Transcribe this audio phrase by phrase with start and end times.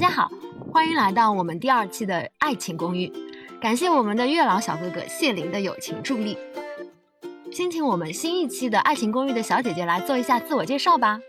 [0.00, 0.30] 大家好，
[0.72, 3.06] 欢迎来到我们第二期的《爱情公寓》，
[3.60, 6.38] 感谢我们的月老小哥哥谢林的友情助力。
[7.52, 11.20] 先请我们新一期的《爱情公寓》的小姐姐来做一下自我介绍吧。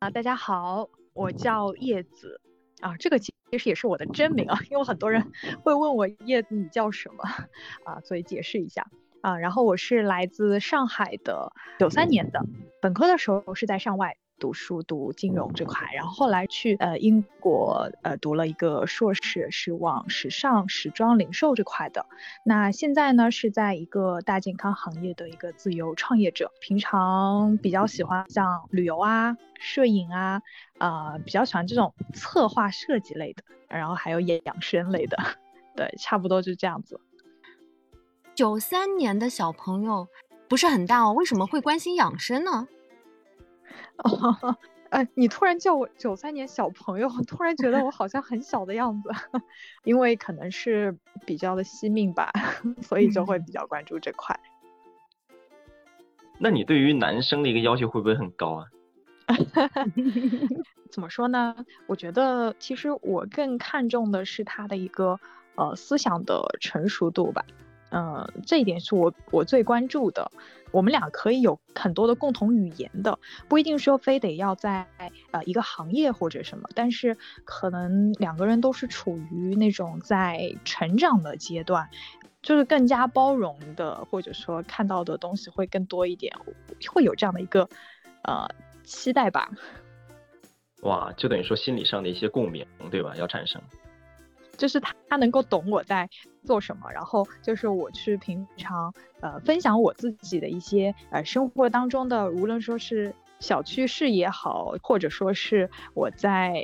[0.00, 2.42] 啊，大家好，我叫叶子
[2.82, 5.32] 啊，这个其实也是我的真名啊， 因为很多人
[5.62, 7.24] 会问我叶子你叫什么
[7.90, 8.86] 啊，所以解释一下。
[9.22, 12.44] 啊，然后我是来自上海的，九三年的，
[12.82, 22.04] 本科的时候是在上外读书，读金融这块，然后后来去呃英国呃读了一个硕士，是往时尚时装零售这块的。
[22.44, 30.42] 那现在呢是在一个大健康行业的一个自由创业者，平常比较喜欢像旅游啊、摄影啊，
[30.78, 35.16] 啊比较喜欢这种策划设计类的，然后还有养生类的，
[35.76, 37.00] 对，差不多就这样子。
[38.34, 40.08] 九三年的小朋友
[40.48, 42.66] 不是很大哦，为什么会关心养生呢？
[43.98, 44.56] 哦，
[44.90, 49.10] 哎，你突然叫我九三年小朋友，突然觉得我好像很小的样子，
[49.84, 52.30] 因为可能是比较的惜命吧，
[52.82, 54.38] 所以就会比较关注这块。
[56.38, 58.66] 那你对于男生的一个要求会不会很高啊？
[60.90, 61.54] 怎么说呢？
[61.86, 65.18] 我觉得其实我更看重的是他的一个
[65.54, 67.44] 呃思想的成熟度吧。
[67.92, 70.30] 嗯，这一点是我我最关注的。
[70.70, 74.86] 我们俩可以有很多的共同语言的，不一定说非得要在
[75.30, 81.90] 呃一个行业或者什么，但是可能两个人都是处于那种在成长的阶段，
[82.40, 86.34] 就是更加包容的，或者说看到的东西会更多一点，
[86.90, 87.68] 会有这样的一个
[88.22, 88.48] 呃
[88.82, 89.50] 期待吧。
[90.80, 93.14] 哇，就等于说心理上的一些共鸣，对吧？
[93.16, 93.60] 要产生。
[94.56, 96.08] 就是他，他能够懂我在
[96.44, 106.62] 做什么，然后就是我去平常呃分享我自己的一些呃生活当中的，无论说是小趣事也好，或者说是我在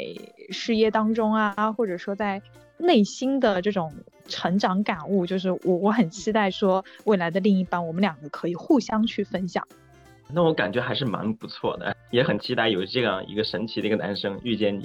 [0.50, 2.40] 事业当中啊，或者说在
[2.76, 3.92] 内心的这种
[4.28, 9.66] 成长感悟，就是我我很期待说未来的另一半，我们两个可以互相去分享。
[10.30, 14.82] 那我感觉还是蛮不错的，也很期待有这样一个神奇的一个男生遇见你，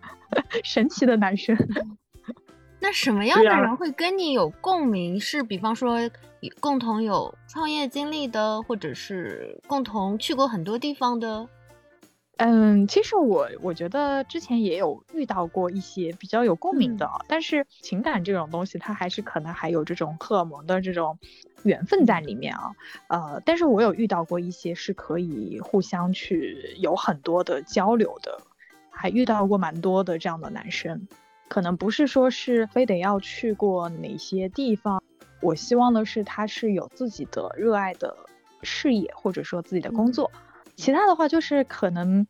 [0.62, 1.56] 神奇的男生。
[2.86, 5.18] 那什么样的人会跟你有共鸣？
[5.18, 6.08] 是比方说
[6.60, 11.48] 共同有创业经历的，或者是共同去过很多地方的？
[12.36, 21.18] 嗯，其实我我觉得之前也有遇到过一些比较有共鸣的，但是情感这种东西，它还是可能还有这种荷尔蒙的这种
[21.64, 22.70] 缘分在里面啊。
[23.08, 28.40] 呃，但是我有遇到过一些是可以互相去有很多的交流的，
[28.90, 31.08] 还遇到过蛮多的这样的男生。
[31.48, 35.02] 可能不是说是非得要去过哪些地方，
[35.40, 38.16] 我希望的是他是有自己的热爱的
[38.62, 40.30] 事业或者说自己的工作，
[40.74, 42.26] 其他的话就是可能，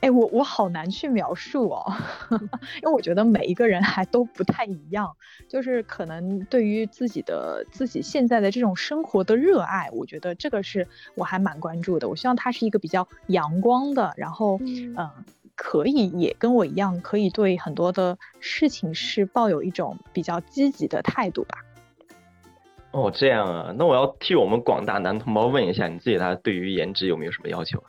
[0.00, 1.92] 哎，我我好难去描述哦，
[2.82, 5.16] 因为我觉得每一个人还都不太一样，
[5.48, 15.08] 就是可能对于自己的自己现在的这种生活的热爱，我觉得这个是我还蛮关注的，我希望他是一个比较阳光的，然后嗯。
[15.66, 21.56] 可以也跟我一样，可以对很多的事情是抱有一种比较积极的态度吧。
[22.90, 27.82] 哦，这样啊，那我要替我们广大男同胞问一下，你自己他对于颜值有没有什么要求？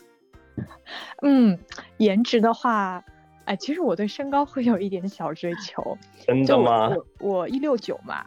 [1.21, 1.59] 嗯，
[1.97, 3.03] 颜值的话，
[3.43, 5.97] 哎，其实我对身高会有一点小追求。
[6.25, 6.95] 真的吗？
[7.19, 8.25] 我一六九嘛，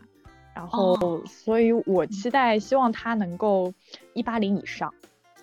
[0.55, 3.73] 然后所以我期待希望他能够
[4.13, 4.93] 一八零以上。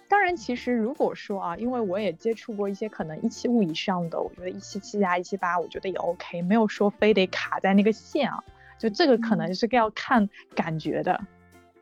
[0.08, 8.44] 当然，其实如果说啊，因为我也接触过一些可能一七五以上的，我觉得一七七啊一七八，我觉得也 OK，没有说非得卡在那个线啊。
[8.78, 11.20] 就这个可能是要看感觉的，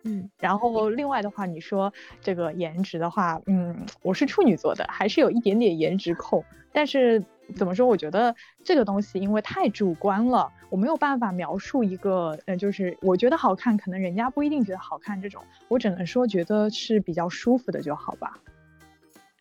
[0.03, 0.29] 嗯。
[0.39, 7.23] 然后另外的话，你说这个颜值的话，嗯，我是处女座的，还是有一点点颜值控，但是。
[7.55, 7.85] 怎么说？
[7.85, 15.21] 我觉得这个东西因为太主观了，我没有办法描述一个，呃，就是我觉得好看，可能人家不一定觉得好看。
[15.21, 18.39] 这种我只能说觉得是比较舒服的就好吧。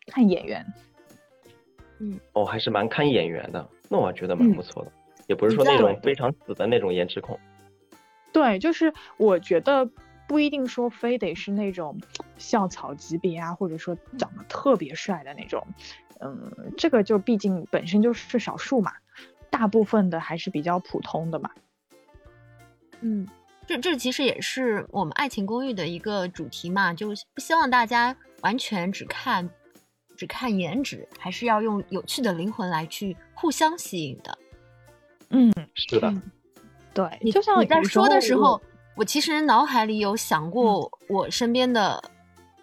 [0.07, 0.65] 看演员，
[1.99, 3.67] 嗯，哦，还是蛮看演员的。
[3.89, 4.91] 那我觉得蛮不错的，
[5.27, 7.39] 也不是说那种非常死的那种颜值控。
[8.31, 9.89] 对，就是我觉得
[10.27, 12.01] 不一定说非得是那种
[12.37, 15.65] 校草级别啊，或者说长得特别帅的那种。
[16.23, 18.93] 嗯，这个就毕竟本身就是少数嘛，
[19.49, 21.49] 大部分的还是比较普通的嘛。
[23.01, 23.27] 嗯，
[23.67, 29.49] 这这其实也是我们爱情公寓的一个主题嘛，就不希望大家完全只看
[30.15, 34.37] 只看颜值，还是要用有趣的灵魂来去互相吸引的。
[35.29, 36.13] 嗯，是的，
[36.93, 38.61] 对，你就像你在说的时候，
[38.95, 42.01] 我其实脑海里有想过我身边的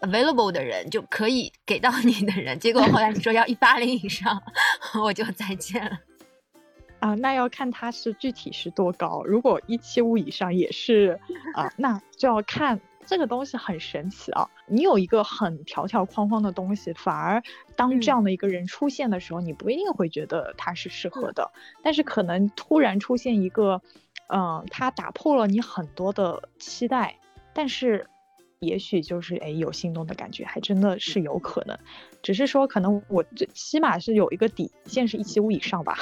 [0.01, 4.43] available 的人就可以给到你的人，结果后来你说要一八零以上，
[5.03, 5.99] 我就再见了。
[6.99, 9.23] 啊，那要看他是具体是多高。
[9.25, 11.19] 如果一七五以上也是
[11.55, 14.47] 啊，那就要看这个东西很神奇啊。
[14.67, 17.43] 你有一个很条条框框的东西，反而
[17.75, 21.51] 当这样的一个人出现的时候，你不一定会觉得他是适合的。
[21.83, 23.81] 但是可能突然出现一个，
[24.29, 27.17] 嗯，他打破了你很多的期待，
[27.55, 28.07] 但是。
[28.61, 31.79] 也许就是哎，有心动的感觉，还真的是有可能。
[32.23, 35.99] 只是说，可能我最起码是有一个底线，是一七五以上吧。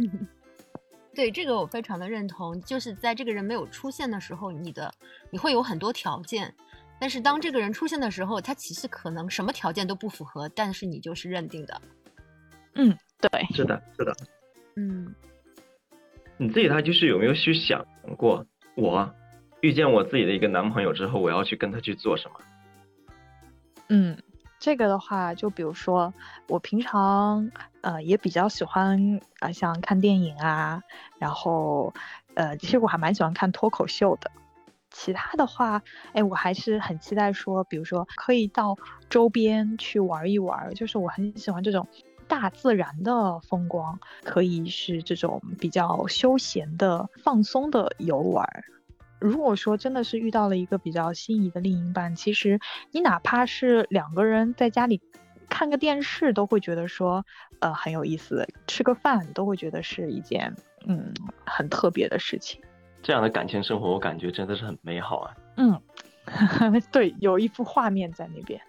[1.14, 2.58] 对这个我非常的认同。
[2.62, 4.90] 就是在这个人没有出现的时候，你的
[5.30, 6.54] 你会有很多条件，
[6.98, 11.82] 但是当这个人出现的时候，他其实可能什么条件都不符合，但是你就是认定的。
[12.76, 14.16] 嗯，对，是的，是的。
[14.76, 15.14] 嗯，
[16.38, 17.84] 你自己他就是有没有去想
[18.16, 18.46] 过
[18.76, 19.14] 我？
[19.60, 22.40] 遇见我自己的一个男朋友之后，我要去跟他去做什么？
[23.88, 24.16] 嗯，
[24.58, 26.14] 这个的话，就比如说
[26.46, 30.82] 我平常呃也比较喜欢啊，像看电影啊，
[31.18, 31.92] 然后
[32.34, 34.30] 呃，其实我还蛮喜欢看脱口秀的。
[34.90, 35.82] 其他的话，
[36.14, 38.76] 哎，我还是很期待说，比如说可以到
[39.08, 41.86] 周边去玩一玩，就是我很喜欢这种
[42.26, 48.44] 大自然的风光，可以是这种比较休闲的、放松的游玩。
[49.20, 52.58] 如果说真的是遇到了一个比较心仪的另一半，其实
[52.90, 55.00] 你哪怕是两个人在家里
[55.48, 57.24] 看个电视，都会觉得说，
[57.60, 60.54] 呃，很有意思；吃个饭都会觉得是一件
[60.86, 61.12] 嗯
[61.44, 62.60] 很特别的事情。
[63.02, 65.34] 这样的感情生活，我感觉真的是很美好啊。
[65.56, 65.80] 嗯，
[66.92, 68.60] 对，有一幅画面在那边。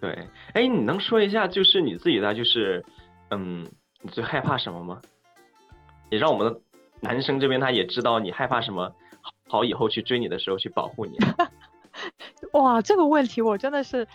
[0.00, 2.84] 对，哎，你能说一下，就是你自己的，就是
[3.30, 3.68] 嗯，
[4.00, 5.00] 你最害怕什么吗？
[6.10, 6.60] 也让我们的
[7.00, 8.94] 男生这边他也知道你害怕什么。
[9.50, 11.18] 好，以后去追你的时候去保护你。
[12.52, 14.06] 哇，这个问题我真的是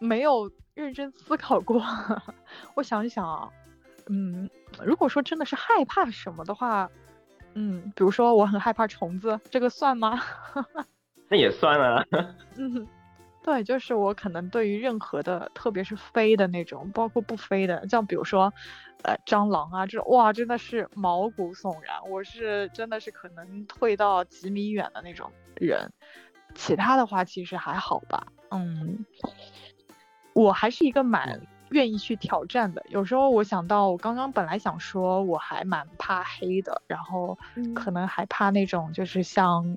[0.00, 1.80] 没有认真思考过。
[2.74, 3.48] 我想一想啊，
[4.08, 4.50] 嗯，
[4.84, 6.90] 如果说真的是害怕什么的话，
[7.54, 10.20] 嗯，比如说我很害怕虫子，这个算吗？
[11.30, 12.04] 那也算啊。
[12.56, 12.84] 嗯。
[13.44, 18.54] 对，就是我可能对于任何的，特别是飞的那种，包括不飞的，像比如说，
[19.02, 22.08] 呃，蟑螂啊这种，哇，真的是毛骨悚然。
[22.08, 25.90] 我是真的是可能退到几米远的那种人，
[26.54, 28.28] 其他的话其实还好吧。
[28.52, 29.04] 嗯，
[30.34, 31.40] 我还是一个蛮
[31.70, 32.84] 愿意去挑战的。
[32.90, 37.36] 有时候我想到，我刚刚本来想说我还蛮怕黑的，然后
[37.74, 39.76] 可能还怕那种就是像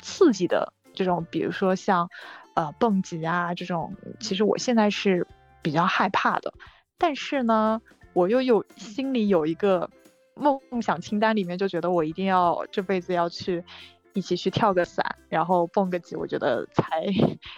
[0.00, 2.08] 刺激的这种，比如说像。
[2.54, 5.26] 呃，蹦极啊，这种其实我现在是
[5.62, 6.52] 比较害怕的，
[6.98, 7.80] 但是呢，
[8.12, 9.88] 我又有心里有一个
[10.34, 13.64] 梦想清单，里面就觉得我一定要这辈子要去
[14.12, 17.06] 一起去跳个伞，然后蹦个极，我觉得才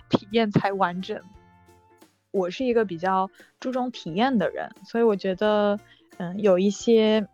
[0.09, 1.21] 体验才完整。
[2.31, 5.79] 我是一个比较注重体验的人，所以我觉得，
[6.19, 7.27] 嗯，有一些，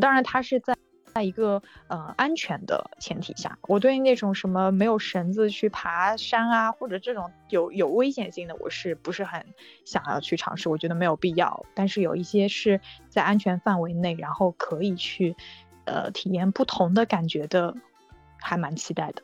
[0.00, 0.75] 当然他是在。
[1.16, 9.42] 在一个呃安全的前提下，我对那种什么没有绳子去爬山啊，或者这种有有危险性的，我是不是很
[9.86, 10.68] 想要去尝试？
[10.68, 11.64] 我觉得没有必要。
[11.72, 12.78] 但是有一些是
[13.08, 15.34] 在安全范围内，然后可以去
[15.86, 17.74] 呃体验不同的感觉的，
[18.38, 19.22] 还蛮期待的。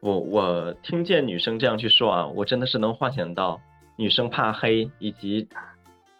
[0.00, 3.60] 我我听见女生这样去说啊，我真的是能幻想到
[3.94, 5.48] 女生怕黑以及。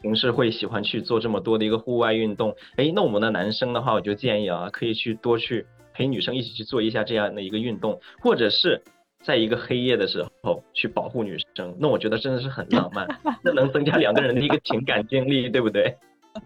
[0.06, 8.81] 平时会喜欢去做这么多的一个户外运动，哎，那我们的男生的话，我就建议啊，可以去多去陪女生一起去做一下这样的一个运动，或者是
[9.25, 13.04] 在一个黑夜的时候去保护女生，那我觉得真的是很浪漫，
[13.42, 15.97] 那能增加两个人的一个情感经历，对不对？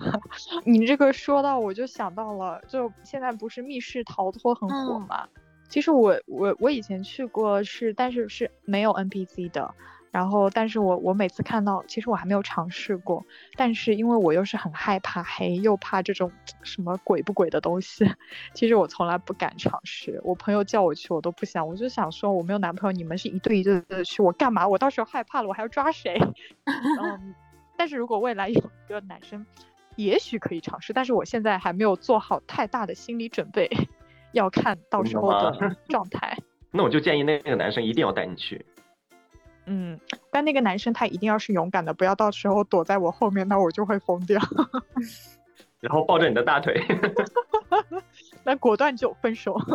[0.64, 5.28] 你这个说到，我就想到了，就现在不是密室逃脱很火吗？
[5.68, 9.74] 其实我我我以前去过，是但是是没有 NPC 的。
[10.10, 13.24] 然后，但是我我每次看到，其实我还没有尝试过。
[13.56, 16.30] 但是因为我又是很害怕黑，又怕这种
[16.62, 18.04] 什么鬼不鬼的东西，
[18.52, 20.20] 其实我从来不敢尝试。
[20.24, 21.66] 我朋友叫我去，我都不想。
[21.66, 24.66] 我就想说，我没有男朋友，你们是一对一对的去，我干嘛？
[24.66, 26.18] 我到时候害怕了，我还要抓谁？
[26.66, 27.34] 嗯。
[27.76, 29.46] 但是如果未来有一个男生，
[29.96, 30.92] 也许可以尝试。
[30.92, 33.70] 但是我现在还没有做好太大的心理准备，
[34.32, 36.36] 要看到时候的 状态。
[36.72, 38.66] 那我就建议那个男生一定要带你去。
[39.72, 40.00] 嗯，
[40.32, 44.40] 但那个男生他一定要是勇敢的，不要到时候躲在我后面，那我就会疯掉。
[45.80, 46.74] 然后抱着你的大腿，
[48.42, 49.56] 那果断就分手。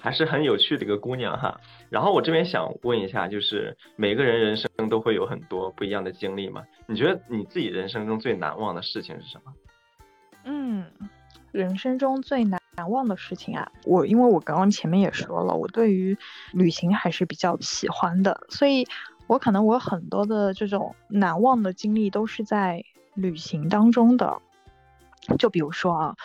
[0.00, 1.60] 还是很有趣的一个姑娘哈。
[1.90, 6.64] 然后我这边想问一下，就是每个人人生都会有很多不一样的经历嘛？
[6.86, 9.52] 你觉得你自己人生中最难忘的事情是什么？
[10.44, 10.86] 嗯，
[11.52, 16.16] 人生中最难难忘的事情啊，我因为我刚刚前面也说了，我对于
[16.52, 18.86] 旅行还是比较喜欢的，所以
[19.26, 24.40] 我可能我很多的这种难忘的经历都是在旅行当中的。
[25.38, 26.16] 就比如说啊，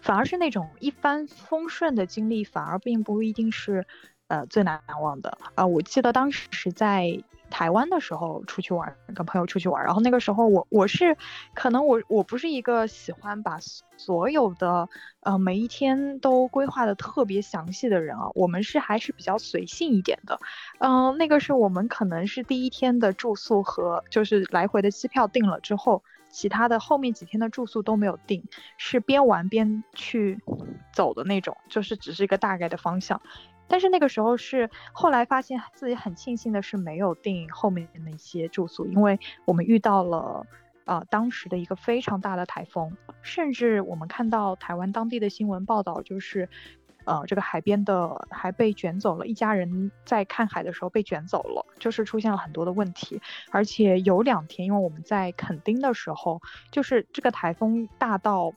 [0.00, 3.86] 反而是那种一帆风顺的经历，反而并不一定是
[4.26, 5.64] 呃最难忘的啊。
[5.64, 7.22] 我记得当时在。
[7.52, 11.14] 台湾的时候出去玩，跟朋友出去玩，然后那个时候我我是，
[11.54, 13.58] 可能我我不是一个喜欢把
[13.98, 14.88] 所有的
[15.20, 20.40] 呃每一天都规划的特别详细的人啊，我们是还是比较随性一点的，
[20.80, 28.42] 嗯，那个是我们可能是第一天的住宿和就是来回的机票定了之后，其他的后面几天的住宿都没有定，
[28.78, 30.40] 是边玩边去
[30.92, 33.20] 走的那种，就是只是一个大概的方向。
[33.68, 40.44] 但是那个时候是后来发现自己很庆幸的是没有订后面的那些住宿，因为我们遇到了，
[40.84, 46.50] 呃，当时的一个非常大的台风，甚至我们看到台湾当地的新闻报道，就是，
[47.06, 53.22] 呃，这个海边的还被卷走了，一家人在看海的时候被卷走了，就是出现了很多的问题，
[53.52, 58.52] 而且有两天，因为我们在垦丁的时候，就是这个台风大到。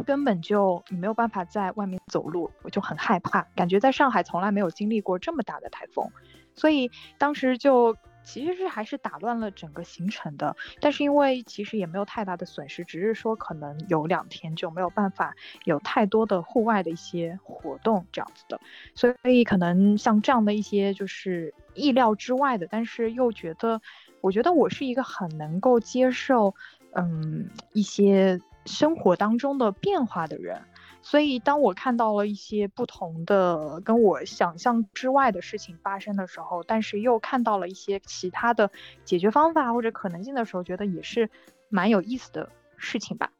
[0.00, 6.10] 根本就没有办法在外面走路，我就很害怕，感觉在上海从来没有经历过这么大的台风，
[6.54, 10.56] 所以当时就其实是还是打乱了整个行程的。
[10.80, 15.34] 但是因为其实也没有太大的损失，只是说可能有两天就没有办法
[15.64, 18.60] 有太多的户外的一些活动这样子的，
[18.94, 23.80] 所以可能像这样的一些就是意料之外的，但是又觉得，
[24.20, 26.54] 我觉得我是一个很能够接受，
[26.92, 28.40] 嗯，一些。
[28.66, 30.62] 生活当中的变化的人，
[31.02, 38.70] 所以当我看到了一些不同的、跟我想象之外的事情发生的时候，但是又看到了一些其他的
[39.04, 41.28] 解决方法或者可能性的时候，觉得也是
[41.68, 43.32] 蛮有意思的事情吧。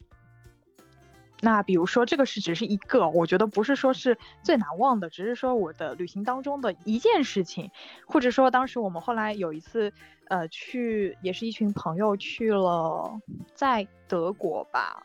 [1.44, 7.72] 那比如说，这个是只是一个，我觉得不是说是最难忘的，只是说我的旅行当中的一件事情，
[8.06, 9.92] 或者说当时我们后来有一次，
[10.28, 13.20] 呃，去也是一群朋友去了，
[13.56, 15.04] 在德国吧，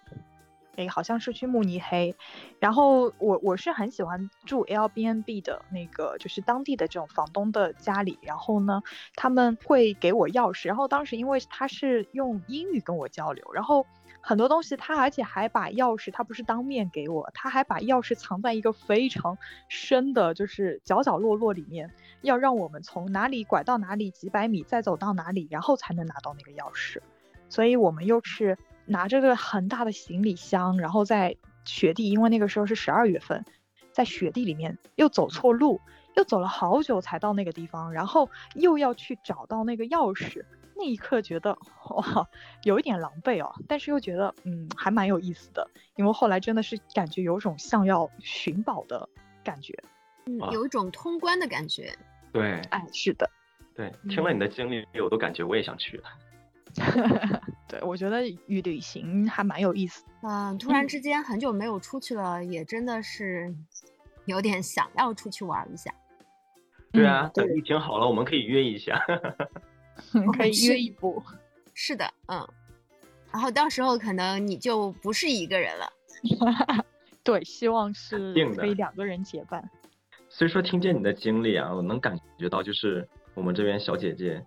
[0.77, 2.15] 哎，好像是去慕尼黑，
[2.59, 8.81] 然后我我是很喜欢住 Airbnb 的那个，就是当地的这种房东的家里，然后呢，
[9.15, 13.85] 他们会给我钥匙，然后当时因为他是用英语跟我交流，然后。
[14.19, 19.37] 很多东西，他而且还把钥匙，他不是当面给我，他还把钥匙藏在一个非常
[19.69, 21.93] 深的，就是角角落落里面，
[22.23, 26.99] 要让我们从哪里拐到哪里，几百米再走到哪里，然后才能拿到那个钥匙。
[27.47, 28.57] 所以我们又是
[28.87, 33.45] 拿着个很大的行李箱，然后在雪地，因为那个时候是十二月份，
[33.91, 35.79] 在雪地里面又走错路，
[36.15, 40.43] 又走了好久才到那个地方，然后又要去找到那个钥匙。
[40.79, 41.57] 那一刻觉得
[41.89, 42.27] 哇，
[42.61, 49.09] 有一点狼狈哦，但是又觉得嗯，还蛮有意思的，因为后来真的是感觉有种像要寻宝的
[49.43, 49.73] 感觉，
[50.27, 51.91] 嗯，有一种通关的感觉。
[52.31, 53.27] 对，哎，是的，
[53.73, 56.03] 对，听了你的经历，我都感觉我也想去了。
[57.77, 60.03] 对，我觉得旅旅行还蛮有意思。
[60.23, 63.53] 嗯，突然之间很久没有出去了，也真的是
[64.25, 65.93] 有点想要出去玩一下。
[66.91, 68.99] 对啊，等疫情好了，我们可以约一下。
[70.37, 71.23] 可以约一波，
[71.73, 72.47] 是的，嗯，
[73.31, 75.91] 然后到时候可能你就不是一个人了，
[77.23, 79.67] 对，希望是可以两个人结伴。
[80.29, 84.43] 所以说，听见你的经历啊，我能感觉到，就是我们这边小姐姐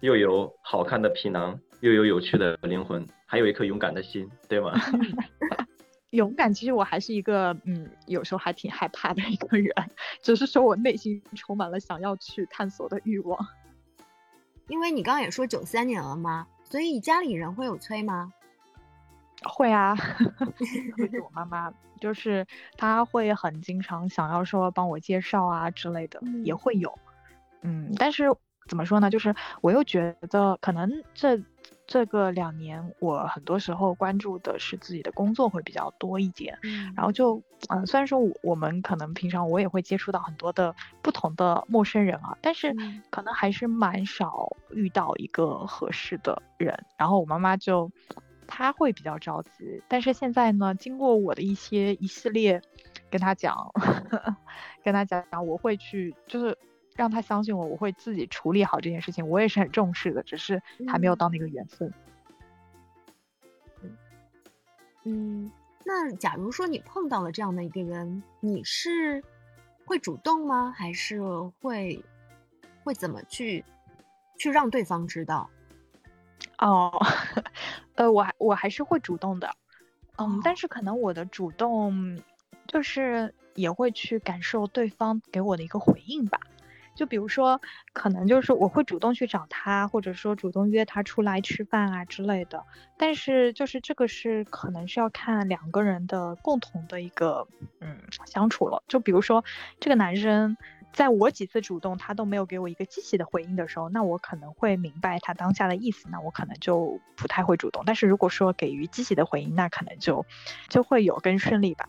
[0.00, 4.72] 又有好看的皮囊，又有有趣的灵魂，还有一颗勇敢的心，对吗？
[6.10, 9.74] 勇敢，其实我还是一个，嗯，有时候还挺害怕的一个人，
[10.22, 13.36] 只是说我内心充满了想要去探索的欲望。
[14.68, 16.46] 因为你刚刚也说九三年了嘛？
[16.62, 18.32] 所以家里人会有催吗？
[19.42, 19.96] 会啊，
[20.96, 22.46] 会我妈妈，就是
[22.76, 26.96] 她会很经常想要说帮我介绍啊之类的，也会有。
[27.62, 28.26] 嗯，但是
[28.68, 29.10] 怎么说呢？
[29.10, 31.40] 就是我又觉得可能这。
[31.84, 36.58] 这个两年，我很多时候关注的是自己的工作会比较多一点，
[36.96, 42.74] 然后就，嗯，虽然说我我们可能平常我也会接触到很多的不同的陌生人啊，但是
[43.10, 46.82] 可能还是蛮少遇到一个合适的人。
[46.96, 47.90] 然后我妈妈就，
[48.46, 52.62] 她会比较着急，但是现在呢，经过我的一些一系列
[53.10, 53.70] 跟她讲，
[54.82, 56.56] 跟她讲讲，我会去就是。
[56.94, 59.28] 让他相信我，我会自己处理好这件事情。
[59.28, 61.92] 我也是很重视的，只是还没有到那个缘分。
[65.04, 65.50] 嗯，
[65.84, 69.22] 那假如说你碰到了这样的一个人，你是
[69.84, 70.72] 会主动吗？
[70.76, 71.20] 还是
[71.60, 72.04] 会
[72.84, 73.64] 会怎么去
[74.38, 75.48] 去让对方知道？
[76.58, 76.92] 哦，
[77.96, 79.50] 呃，我还我还是会主动的。
[80.18, 82.22] 嗯，但是可能我的主动。
[82.68, 86.40] 就是也会去感受对方给我的一个回应吧。
[86.94, 87.60] 就比如说，
[87.92, 92.64] 可能就是我会主动去找他，或者说主动约他出来吃饭啊之类的。
[92.96, 97.46] 但是就是这个是可能是要看两个人的共同的一个
[97.80, 98.82] 嗯相处了。
[98.86, 99.44] 就比如说
[99.80, 100.56] 这个男生
[100.92, 107.82] 在我几次主动他都没有给我一个积极的回应的时候，那我可能会明白他当下的意思，那我可能就不太会主动。
[107.86, 110.24] 但是如果说给予积极的回应，那可能就
[110.68, 111.88] 就会有更顺利吧。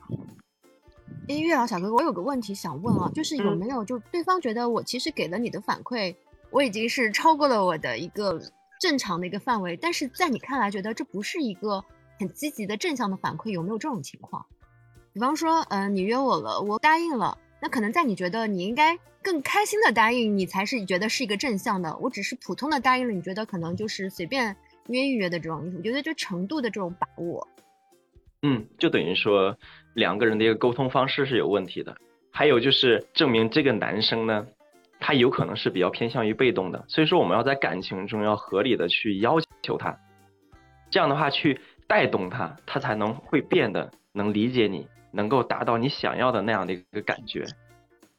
[1.28, 6.16] 哎，月老小哥哥，我有个问题想问啊，就是有没有就对方觉得我其实给了你的反馈，
[6.50, 8.42] 我已经是超过了我的一个
[8.80, 11.84] 正常的一个范围，但是在你看来觉得这不是一个
[12.20, 14.46] 很积极的正向的反馈，有没有这种情况？
[15.14, 24.56] 比方说，嗯，你约我了，我答应了，那可能在你觉得你应该更开心的答应，你才是觉得是一个正向的，我只是普通的答应了，你觉得可能就是随便
[24.88, 27.48] 约一约的这种，我觉得就程度的这种把握。
[28.42, 29.58] 嗯，就等于说
[29.94, 31.96] 两个人的一个沟通方式是有问题的。
[32.32, 34.48] 还有就是证明这个男生呢，
[35.00, 36.84] 他有可能是比较偏向于被动的。
[36.88, 40.00] 所以说我们要在感情中要合理的去要求他，
[40.90, 47.46] 这样的话去带动他，他才能会变得能理解你，能够达到你想要的那样的一个感觉。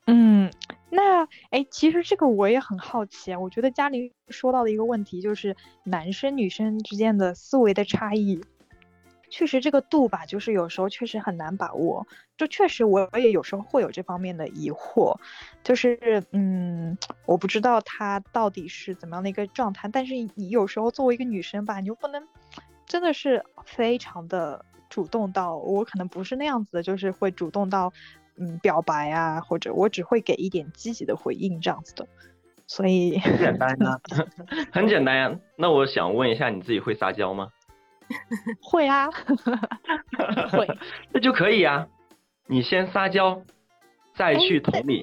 [0.07, 0.49] 嗯，
[0.91, 3.35] 那哎，其实这个我也很好奇。
[3.35, 8.41] 我觉得嘉玲说到的一个问题就是男生女生之间的思维的差异。
[9.37, 12.07] 确实这个度吧，就是有时候确实很难把握。
[12.37, 15.17] 就确实我也有时候会有这方面的疑惑，
[15.65, 19.89] 就是嗯，我不知道他到底是怎么样的一个状态。
[19.93, 22.25] 但是你有时候作为一个女生吧，你又不能
[22.87, 27.93] 真的是非常的主动到，我可能不是那样子的，就是会主动到
[28.39, 32.07] 嗯表白啊，或者我只会给一点积极的回应这样子的。
[32.69, 34.01] 所以很简单啊，
[34.73, 35.37] 很简单呀。
[35.57, 37.49] 那我想问一下，你自己会撒娇吗？
[38.63, 39.09] 会啊，
[40.51, 40.67] 会，
[41.13, 41.87] 那就可以啊。
[42.47, 43.43] 你先撒娇，
[44.15, 45.03] 再去同理，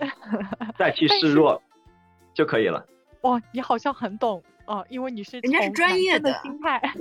[0.78, 1.62] 再去示弱，
[2.36, 2.86] 就可以了。
[3.22, 6.80] 哇，你好像很懂哦，因为你是人家是专业的心态。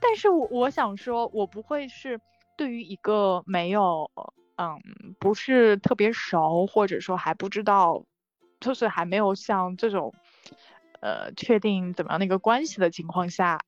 [0.00, 2.18] 但是我我想说，我不会是
[2.56, 4.10] 对于一个没有
[4.56, 4.80] 嗯，
[5.18, 8.04] 不是特别熟，或者说还不知道，
[8.60, 10.14] 就是还没有像这种
[11.00, 13.60] 呃确定怎么样的一个关系的情况下。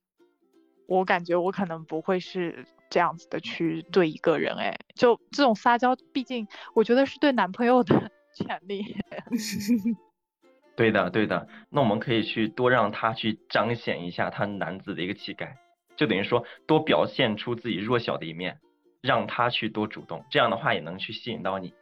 [0.90, 8.96] 我感觉我可能不会是这样子的去对一个人，哎，就这种撒娇，毕竟我觉得是对男朋友的 权利。
[10.74, 11.46] 对的，对的。
[11.68, 15.58] 那我们可以去多让他去彰显一下他男子的一个气概，
[15.94, 18.58] 就等于说多表现出自己弱小的一面，
[19.00, 21.72] 让他去多主动，这样的话也能去吸引到你。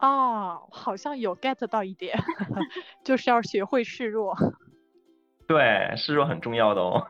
[0.00, 2.18] 哦，好像有 get 到一点，
[3.04, 4.36] 就是要学会示弱。
[5.46, 7.06] 对，示弱很重要的哦。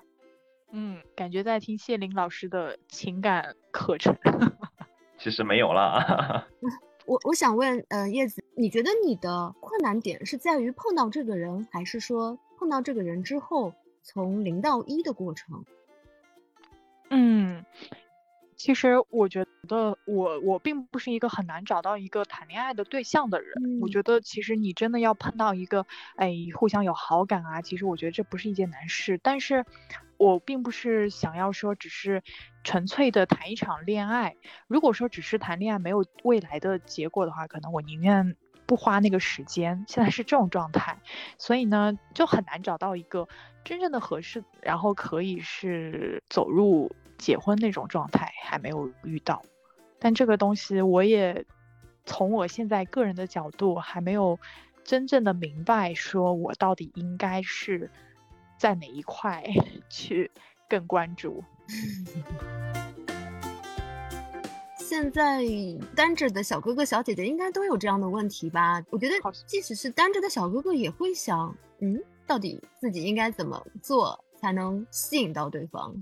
[0.70, 4.16] 嗯，感觉在听谢林老师的情感课程。
[5.18, 6.46] 其实没有了。
[7.06, 15.64] 我我想问，呃，叶子，你觉得你的困难点是在于碰到这个人，还是说碰到这个人之后从零到一的过程？
[17.10, 17.64] 嗯。
[18.56, 23.78] 其实我觉得我我并不是一个很难找到一个谈恋爱的对象的人。
[23.80, 29.16] 我觉得其实你真的要碰到一个，哎，互相有好感啊，其实我觉得这不是一件难事。
[29.22, 29.64] 但是，
[30.18, 32.22] 我并不是想要说只是
[32.64, 34.36] 纯粹的谈一场恋爱。
[34.66, 39.84] 如果说只是谈恋爱没有未来的结果的话，可能我宁愿不花那个时间。
[39.88, 40.98] 现在是这种状态，
[41.38, 43.26] 所以呢，就很难找到一个
[43.64, 46.94] 真正的合适，然后可以是走入。
[47.18, 49.42] 结婚那种状态还没有遇到，
[49.98, 51.44] 但这个东西我也
[52.06, 54.38] 从我现在个人的角度还没有
[54.84, 57.90] 真正的明白，说我到底应该是
[58.58, 59.42] 在哪一块
[59.88, 60.30] 去
[60.68, 61.42] 更关注。
[64.76, 65.42] 现在
[65.94, 68.82] 单着的小哥哥小姐姐应该都有这样的问题吧？
[68.90, 69.14] 我觉得
[69.46, 75.94] 即使是单着的小哥哥也会想，嗯，到底自己应该怎么做才能吸引到对方？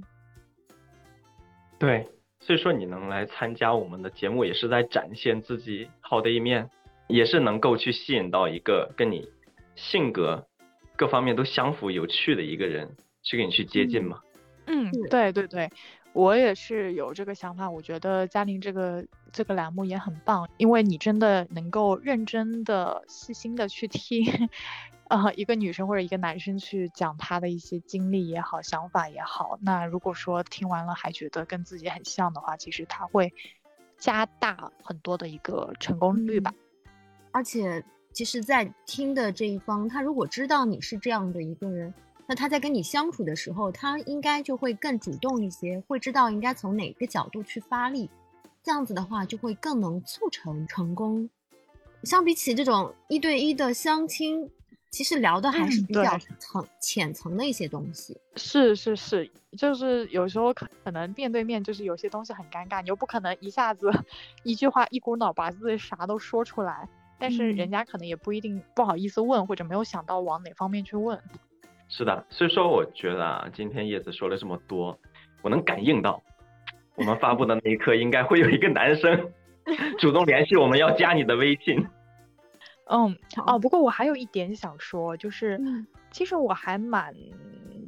[1.81, 6.71] 对，所以说你能来参加我们的节目，也是在展现自己好的一面，
[7.09, 9.29] 也是能够去吸引到一个跟你
[9.75, 10.47] 性格
[10.97, 14.21] 各方面都相符、有趣的一个人去给你去接近嘛。
[14.67, 15.71] 嗯，对对对，
[16.13, 17.71] 我也是有这个想法。
[17.71, 24.49] 我觉得嘉玲这个这个栏目也很棒，因为你真的能够认真的、细心的去听。
[25.09, 33.33] 啊，一个女生或者一个男生去讲他的一些经历也好，想法也好，那如果说听完了还觉得跟自己很像的话，其实他会
[33.99, 36.53] 加大很多的一个成功率吧。
[37.31, 37.85] 而且，
[38.17, 41.93] 其实，在听的这一方，他如果知道你是这样的一个人，
[42.27, 48.09] 那他在跟你相处的时候，他应该就会更主动一些，会知道应该从哪个角度去发力。
[48.63, 51.29] 这样子的话就会更能促成成功。
[52.05, 54.51] 相比起这种一对一的相亲，
[54.91, 58.19] 其实聊的还是比较层浅层的一些东西。
[58.37, 63.91] 是是是，就是有时候可可能面对面就是有些东西很尴尬，你又不可能一下子
[64.43, 71.21] 一句话一股脑把自己啥都说出来，但是人家可能也不一定不好意思问，或者没有想到往哪方面去问。
[71.89, 74.99] 是的，所以说我觉得啊，今天叶子说了这么多，
[75.43, 76.23] 我能感应到，
[76.97, 79.33] 我们发布的那一刻应该会有一个男生
[79.99, 81.87] 主动联系我们要加你的微信。
[82.89, 85.61] 嗯， 哦，不过我还有一点想说，就是
[86.11, 87.15] 其实我还蛮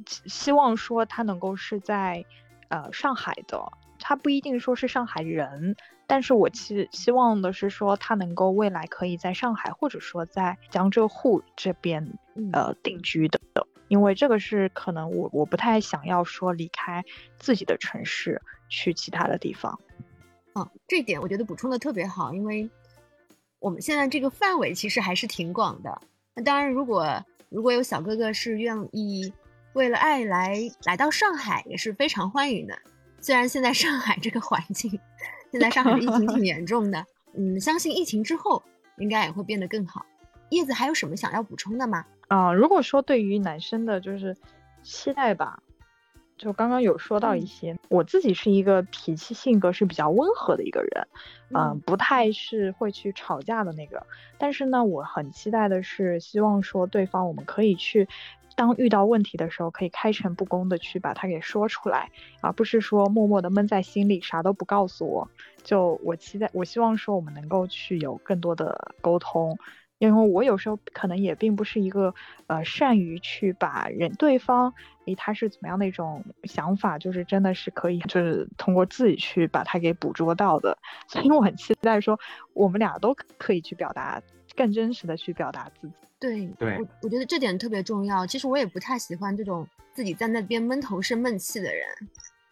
[0.07, 2.25] 希望说他能够是在
[2.69, 3.61] 呃上海的，
[3.99, 5.77] 他不一定说是上海人，
[6.09, 12.18] 但是我期希望的是说他能够未来可以在上海或者说在江浙沪这边
[12.53, 13.38] 呃定居的，
[13.87, 17.05] 因为这个是可能我我不太想要说离开
[17.38, 19.79] 自己的城市去其他的地方。
[20.57, 22.68] 嗯，这点我觉得补充的特别好，因为。
[23.61, 26.01] 我们现在这个范围其实还是挺广的。
[26.33, 29.33] 那当然，如果如果有小哥哥是愿意
[29.73, 32.79] 为了爱来来到上海，也是非常欢迎的。
[33.21, 35.01] 虽然现在上海这个环境，
[35.50, 38.62] 现在上海的疫情挺 严重的，嗯，相信疫情之后
[38.98, 40.04] 应该也会变得更好。
[40.50, 42.04] 叶子还有什么想要补充的吗？
[42.28, 44.37] 啊，如果说对于男生的就是
[44.82, 45.62] 期待吧。
[46.37, 51.08] 就刚刚有说到一些，我自己是一个脾气性格是比较温和的一个人，
[51.52, 54.06] 嗯，不太是会去吵架的那个。
[54.38, 58.06] 但是呢，我很期待的是，希望说对方我们可以去，
[58.59, 65.31] 当遇到问题的时候，可以开诚布公的去把它给说出来，而不是说默默的闷在心里，啥都不告诉我。
[65.62, 69.57] 就我期待，我希望说我们能够去有更多的沟通。
[69.99, 72.14] 因为我有时候可能也并不是一个
[72.47, 74.73] 呃善于去把人对方
[75.07, 82.18] 诶他是怎么样的一种想法，就是真的是可以就是通过自己去把它给捕捉到的，所以我很期待说
[82.55, 84.23] 我们俩都可以去表达
[84.59, 85.94] 更真实的去表达自己。
[86.18, 88.27] 对对，我我觉得这点特别重要。
[88.27, 91.87] 其实我也不太喜欢这种自己在那边闷头生闷气的人。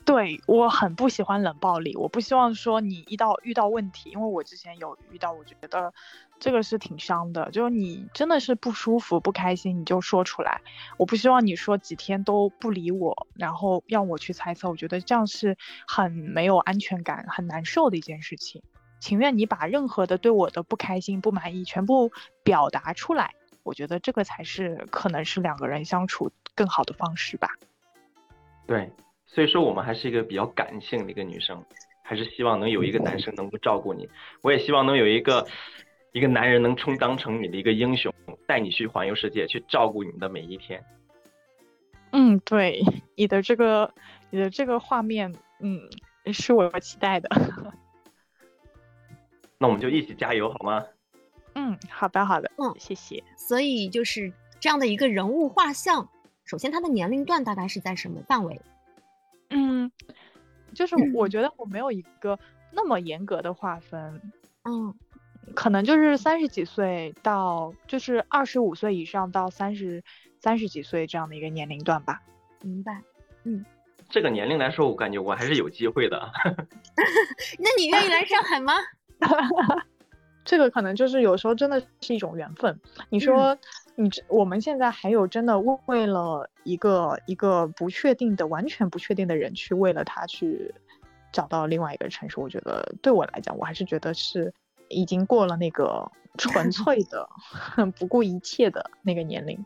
[0.05, 5.93] 对我很不喜欢冷暴力，我不希望说你一到遇到问题，因为我之前有遇到，我觉得
[6.39, 7.51] 这个是挺伤的。
[7.51, 10.61] 就是你真的是不舒服、不开心，你就说出来。
[10.97, 14.71] 我不希望你说几天都不理我，然后让我去猜测。
[14.71, 15.57] 我觉得这样是
[15.89, 18.63] 很没有安全感、很难受的一件事情。
[19.01, 22.11] 情愿你把任何的对我的不开心、不满意全部
[22.43, 27.49] 表达出来，我觉得这个才是可能是两个人相处更好的方式吧。
[28.67, 28.91] 对。
[29.29, 31.63] 所以说，我们还是一个比较感性的一个女生，
[32.03, 34.09] 还是希望能有一个男生能够照顾你。
[34.41, 35.47] 我也希望能有一个
[36.13, 38.15] 一个男人能充当成你的一个英雄，
[38.47, 40.83] 带你去环游世界，去照顾你的每一天。
[42.13, 42.81] 嗯，对，
[43.17, 43.93] 你的这个
[44.31, 45.81] 你的这个画面，嗯，
[46.33, 47.29] 是我期待的。
[49.59, 50.85] 那我们就一起加油好吗？
[51.55, 53.23] 嗯，好的，好的，嗯，谢谢。
[53.37, 56.09] 所以就是这样的一个人物画像，
[56.45, 58.61] 首先他的年龄段大概是在什么范围？
[59.51, 59.91] 嗯，
[60.75, 62.39] 就是我觉得我没有一个
[62.73, 64.21] 那么严格的划分，
[64.65, 64.95] 嗯，
[65.55, 70.05] 可能就是三十几岁到就是二十五岁以上到三十
[70.41, 72.21] 三十几岁这样的一个年龄段吧。
[72.61, 73.01] 明白，
[73.45, 73.65] 嗯，
[74.11, 76.31] 这个年龄来说，我感觉我还是有机会的。
[77.59, 78.75] 那你愿意来上海吗？
[80.45, 82.81] 这个可能就是有时候真的是一种缘分。
[83.09, 83.57] 你说。
[83.99, 90.75] 你我们现在还有真的为了一个一个不确定的、完全不确定的人去为了他去
[91.33, 94.53] 找到另外一个城市，我觉得对我来讲，我还是觉得是
[94.89, 97.27] 已经过了那个纯 粹的、
[97.99, 99.65] 不顾一切的那个年龄。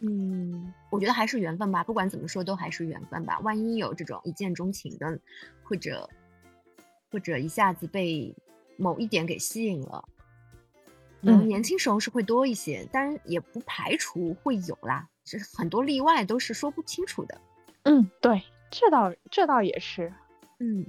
[0.00, 3.38] 嗯，我觉得还是缘分吧，不管怎么说都还是缘分吧。
[3.44, 5.20] 万一有这种一见钟情的，
[5.62, 6.10] 或者
[7.10, 8.34] 或者一下子被
[8.76, 10.08] 某一点给吸引了。
[11.22, 17.40] 嗯，年轻时候是会多一些，但是也不排除会有啦，是很多例外都是说不清楚的。
[17.84, 20.12] 嗯，对，这倒这倒也是，
[20.60, 20.86] 嗯，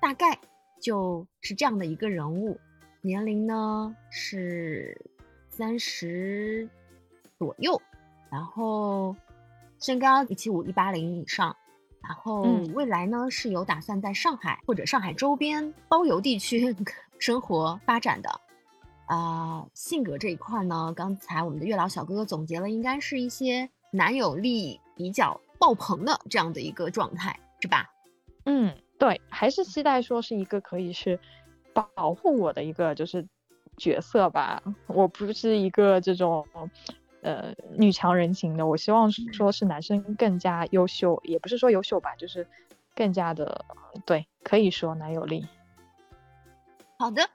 [0.00, 0.38] 大概
[0.80, 2.60] 就是这样的一个人物，
[3.00, 5.10] 年龄呢是
[5.48, 6.68] 三十
[7.38, 7.80] 左右，
[8.30, 9.16] 然后
[9.80, 11.56] 身高一七五一八零以上，
[12.06, 12.42] 然后
[12.74, 16.76] 未来呢是有打算在上海或者上海周边包邮地区。
[17.20, 18.40] 生活发展的，
[19.06, 27.88] 啊，性格这一块呢，刚才我们的月老小哥哥总结了，应该是一些男友力比较爆棚的这样的一个状态，是吧？
[28.44, 31.18] 嗯，对，还是期待说是一个可以是
[31.72, 33.26] 保护我的一个就是
[33.78, 34.62] 角色吧。
[34.86, 36.46] 我不是一个这种
[37.24, 42.46] 呃女强人型的，我希望说是男生更加优秀，也不是说优秀吧，就是
[42.94, 43.64] 更加的
[44.04, 45.44] 对，可以说男友力。
[46.98, 47.28] 好的，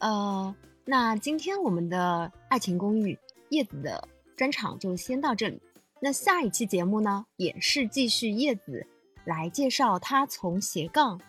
[0.00, 3.14] 呃，那今天我们的《爱情公寓》
[3.50, 5.62] 叶子的专场就先到这里。
[6.00, 8.86] 那下一期节目呢，也是继续叶子
[9.24, 11.20] 来介绍他从斜杠，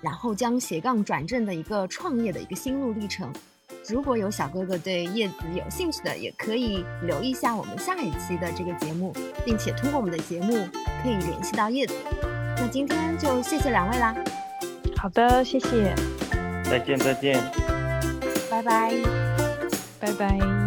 [0.00, 3.32] 然后将斜杠转正的一个创业的一个心路历程。
[3.88, 9.12] 如果有小哥哥对叶子有兴趣的，也可以留意一下我们下一期的这个节目，
[9.44, 10.66] 并且通过我们的节目
[11.02, 11.94] 可以联系到叶子。
[12.56, 14.14] 那今天就谢谢两位啦。
[14.96, 15.94] 好的，谢谢。
[16.64, 17.42] 再见，再见。
[18.50, 18.92] 拜拜。
[20.00, 20.63] 拜拜。